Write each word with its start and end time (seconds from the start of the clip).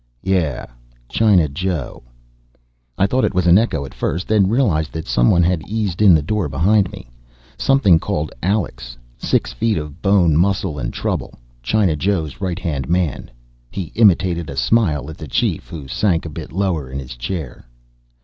"Yeah, 0.23 0.65
China 1.09 1.47
Joe." 1.47 2.01
I 2.97 3.05
thought 3.05 3.23
it 3.23 3.35
was 3.35 3.45
an 3.45 3.59
echo 3.59 3.85
at 3.85 3.93
first, 3.93 4.27
then 4.27 4.49
realized 4.49 4.91
that 4.93 5.05
someone 5.05 5.43
had 5.43 5.61
eased 5.69 6.01
in 6.01 6.15
the 6.15 6.23
door 6.23 6.49
behind 6.49 6.91
me. 6.91 7.07
Something 7.55 7.99
called 7.99 8.31
Alex. 8.41 8.97
Six 9.19 9.53
feet 9.53 9.77
of 9.77 10.01
bone, 10.01 10.35
muscle 10.35 10.79
and 10.79 10.91
trouble. 10.91 11.37
China 11.61 11.95
Joe's 11.95 12.41
right 12.41 12.57
hand 12.57 12.89
man. 12.89 13.29
He 13.69 13.91
imitated 13.93 14.49
a 14.49 14.57
smile 14.57 15.07
at 15.07 15.19
the 15.19 15.27
Chief 15.27 15.67
who 15.69 15.87
sank 15.87 16.25
a 16.25 16.29
bit 16.29 16.51
lower 16.51 16.89
in 16.89 16.97
his 16.97 17.15
chair. 17.15 17.67